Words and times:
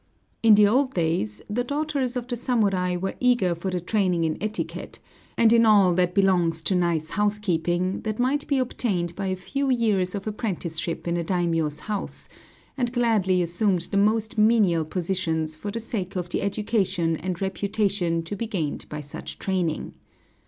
In 0.41 0.55
the 0.55 0.65
old 0.67 0.95
days, 0.95 1.43
the 1.47 1.63
daughters 1.63 2.15
of 2.15 2.27
the 2.27 2.35
samurai 2.35 2.95
were 2.95 3.13
eager 3.19 3.53
for 3.53 3.69
the 3.69 3.79
training 3.79 4.23
in 4.23 4.35
etiquette, 4.41 4.97
and 5.37 5.53
in 5.53 5.63
all 5.63 5.93
that 5.93 6.15
belongs 6.15 6.63
to 6.63 6.73
nice 6.73 7.11
housekeeping, 7.11 8.01
that 8.01 8.17
might 8.17 8.47
be 8.47 8.57
obtained 8.57 9.15
by 9.15 9.27
a 9.27 9.35
few 9.35 9.69
years 9.69 10.15
of 10.15 10.25
apprenticeship 10.25 11.07
in 11.07 11.17
a 11.17 11.23
daimiō's 11.23 11.81
house, 11.81 12.27
and 12.75 12.91
gladly 12.91 13.43
assumed 13.43 13.89
the 13.91 13.97
most 13.97 14.39
menial 14.39 14.85
positions 14.85 15.55
for 15.55 15.69
the 15.69 15.79
sake 15.79 16.15
of 16.15 16.29
the 16.29 16.41
education 16.41 17.15
and 17.17 17.39
reputation 17.39 18.23
to 18.23 18.35
be 18.35 18.47
gained 18.47 18.89
by 18.89 19.01
such 19.01 19.37
training. 19.37 19.93